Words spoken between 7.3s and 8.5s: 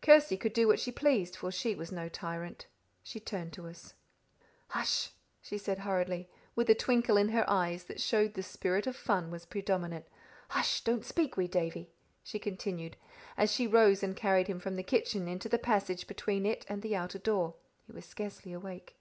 her eyes that showed the